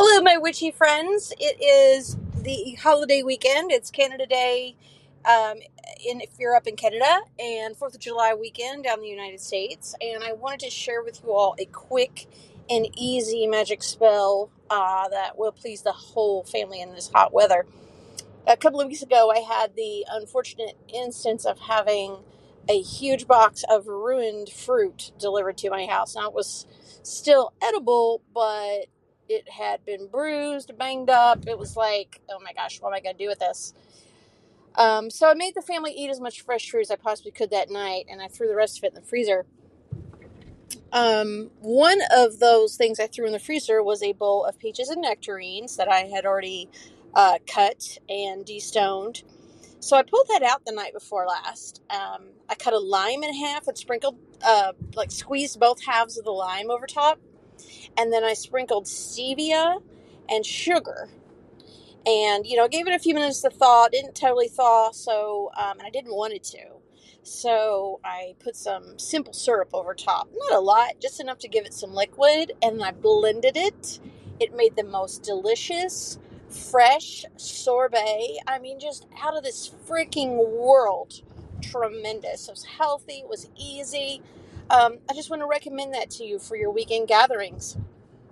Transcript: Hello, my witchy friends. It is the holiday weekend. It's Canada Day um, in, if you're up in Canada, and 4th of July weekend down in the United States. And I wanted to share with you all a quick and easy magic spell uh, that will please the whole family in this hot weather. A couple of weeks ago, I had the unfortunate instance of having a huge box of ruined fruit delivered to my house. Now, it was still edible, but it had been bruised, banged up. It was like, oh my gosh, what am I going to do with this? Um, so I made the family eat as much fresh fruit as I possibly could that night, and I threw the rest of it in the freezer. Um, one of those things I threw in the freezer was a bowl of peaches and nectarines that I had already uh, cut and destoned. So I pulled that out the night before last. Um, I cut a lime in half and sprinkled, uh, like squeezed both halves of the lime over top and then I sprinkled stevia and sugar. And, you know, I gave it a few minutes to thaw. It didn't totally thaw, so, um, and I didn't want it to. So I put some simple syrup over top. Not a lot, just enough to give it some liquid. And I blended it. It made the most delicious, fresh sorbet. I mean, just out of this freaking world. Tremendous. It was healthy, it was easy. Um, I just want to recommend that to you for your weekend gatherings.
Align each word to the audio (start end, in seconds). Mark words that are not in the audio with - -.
Hello, 0.00 0.22
my 0.22 0.36
witchy 0.36 0.70
friends. 0.70 1.32
It 1.40 1.60
is 1.60 2.16
the 2.32 2.78
holiday 2.80 3.24
weekend. 3.24 3.72
It's 3.72 3.90
Canada 3.90 4.26
Day 4.26 4.76
um, 5.24 5.56
in, 6.06 6.20
if 6.20 6.38
you're 6.38 6.54
up 6.54 6.68
in 6.68 6.76
Canada, 6.76 7.22
and 7.36 7.76
4th 7.76 7.96
of 7.96 8.00
July 8.00 8.32
weekend 8.32 8.84
down 8.84 8.98
in 8.98 9.02
the 9.02 9.08
United 9.08 9.40
States. 9.40 9.96
And 10.00 10.22
I 10.22 10.34
wanted 10.34 10.60
to 10.60 10.70
share 10.70 11.02
with 11.02 11.20
you 11.24 11.32
all 11.32 11.56
a 11.58 11.64
quick 11.64 12.28
and 12.70 12.86
easy 12.96 13.48
magic 13.48 13.82
spell 13.82 14.52
uh, 14.70 15.08
that 15.08 15.36
will 15.36 15.50
please 15.50 15.82
the 15.82 15.90
whole 15.90 16.44
family 16.44 16.80
in 16.80 16.94
this 16.94 17.10
hot 17.12 17.32
weather. 17.32 17.66
A 18.46 18.56
couple 18.56 18.80
of 18.80 18.86
weeks 18.86 19.02
ago, 19.02 19.32
I 19.32 19.40
had 19.40 19.74
the 19.74 20.06
unfortunate 20.12 20.76
instance 20.94 21.44
of 21.44 21.58
having 21.58 22.18
a 22.68 22.80
huge 22.80 23.26
box 23.26 23.64
of 23.68 23.88
ruined 23.88 24.48
fruit 24.48 25.10
delivered 25.18 25.58
to 25.58 25.70
my 25.70 25.86
house. 25.86 26.14
Now, 26.14 26.28
it 26.28 26.34
was 26.34 26.66
still 27.02 27.52
edible, 27.60 28.22
but 28.32 28.86
it 29.28 29.48
had 29.48 29.84
been 29.84 30.08
bruised, 30.08 30.76
banged 30.78 31.10
up. 31.10 31.46
It 31.46 31.58
was 31.58 31.76
like, 31.76 32.20
oh 32.30 32.38
my 32.42 32.52
gosh, 32.52 32.80
what 32.80 32.90
am 32.90 32.94
I 32.94 33.00
going 33.00 33.16
to 33.16 33.24
do 33.24 33.28
with 33.28 33.38
this? 33.38 33.74
Um, 34.74 35.10
so 35.10 35.28
I 35.28 35.34
made 35.34 35.54
the 35.54 35.62
family 35.62 35.92
eat 35.92 36.10
as 36.10 36.20
much 36.20 36.42
fresh 36.42 36.70
fruit 36.70 36.82
as 36.82 36.90
I 36.90 36.96
possibly 36.96 37.32
could 37.32 37.50
that 37.50 37.70
night, 37.70 38.06
and 38.08 38.22
I 38.22 38.28
threw 38.28 38.46
the 38.46 38.54
rest 38.54 38.78
of 38.78 38.84
it 38.84 38.88
in 38.88 38.94
the 38.94 39.02
freezer. 39.02 39.44
Um, 40.92 41.50
one 41.60 42.00
of 42.10 42.38
those 42.38 42.76
things 42.76 42.98
I 42.98 43.08
threw 43.08 43.26
in 43.26 43.32
the 43.32 43.38
freezer 43.38 43.82
was 43.82 44.02
a 44.02 44.12
bowl 44.12 44.44
of 44.44 44.58
peaches 44.58 44.88
and 44.88 45.02
nectarines 45.02 45.76
that 45.76 45.88
I 45.88 46.00
had 46.00 46.24
already 46.24 46.70
uh, 47.12 47.38
cut 47.46 47.98
and 48.08 48.44
destoned. 48.44 49.22
So 49.80 49.96
I 49.96 50.02
pulled 50.02 50.28
that 50.28 50.42
out 50.42 50.64
the 50.64 50.72
night 50.72 50.92
before 50.94 51.26
last. 51.26 51.82
Um, 51.90 52.28
I 52.48 52.54
cut 52.54 52.72
a 52.72 52.78
lime 52.78 53.22
in 53.22 53.34
half 53.34 53.68
and 53.68 53.76
sprinkled, 53.76 54.16
uh, 54.44 54.72
like 54.94 55.10
squeezed 55.10 55.60
both 55.60 55.84
halves 55.84 56.18
of 56.18 56.24
the 56.24 56.30
lime 56.30 56.70
over 56.70 56.86
top 56.86 57.20
and 57.96 58.12
then 58.12 58.24
I 58.24 58.34
sprinkled 58.34 58.86
stevia 58.86 59.82
and 60.28 60.44
sugar. 60.44 61.08
And, 62.06 62.46
you 62.46 62.56
know, 62.56 62.64
I 62.64 62.68
gave 62.68 62.86
it 62.86 62.94
a 62.94 62.98
few 62.98 63.14
minutes 63.14 63.42
to 63.42 63.50
thaw. 63.50 63.86
It 63.86 63.92
didn't 63.92 64.14
totally 64.14 64.48
thaw, 64.48 64.92
so, 64.92 65.50
um, 65.56 65.78
and 65.78 65.82
I 65.82 65.90
didn't 65.90 66.14
want 66.14 66.32
it 66.32 66.44
to. 66.44 66.64
So 67.22 68.00
I 68.02 68.34
put 68.38 68.56
some 68.56 68.98
simple 68.98 69.34
syrup 69.34 69.68
over 69.74 69.94
top. 69.94 70.30
Not 70.34 70.56
a 70.56 70.60
lot, 70.60 71.00
just 71.00 71.20
enough 71.20 71.38
to 71.40 71.48
give 71.48 71.66
it 71.66 71.74
some 71.74 71.92
liquid. 71.92 72.52
And 72.62 72.82
I 72.82 72.92
blended 72.92 73.56
it. 73.56 74.00
It 74.40 74.56
made 74.56 74.76
the 74.76 74.84
most 74.84 75.22
delicious, 75.22 76.18
fresh 76.48 77.26
sorbet. 77.36 78.38
I 78.46 78.58
mean, 78.58 78.80
just 78.80 79.06
out 79.20 79.36
of 79.36 79.42
this 79.42 79.70
freaking 79.86 80.36
world. 80.48 81.20
Tremendous. 81.60 82.48
It 82.48 82.52
was 82.52 82.64
healthy, 82.64 83.14
it 83.24 83.28
was 83.28 83.50
easy. 83.58 84.22
Um, 84.70 84.98
I 85.10 85.14
just 85.14 85.30
want 85.30 85.42
to 85.42 85.46
recommend 85.46 85.94
that 85.94 86.10
to 86.12 86.24
you 86.24 86.38
for 86.38 86.56
your 86.56 86.70
weekend 86.70 87.08
gatherings. 87.08 87.76